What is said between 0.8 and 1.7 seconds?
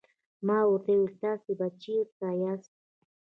وویل: تاسې به